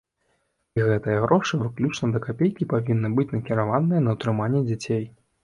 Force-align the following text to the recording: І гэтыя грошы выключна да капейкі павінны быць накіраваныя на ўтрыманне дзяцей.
І 0.77 0.85
гэтыя 0.87 1.19
грошы 1.25 1.59
выключна 1.63 2.09
да 2.15 2.21
капейкі 2.25 2.67
павінны 2.73 3.13
быць 3.21 3.27
накіраваныя 3.37 4.05
на 4.09 4.19
ўтрыманне 4.19 4.65
дзяцей. 4.73 5.07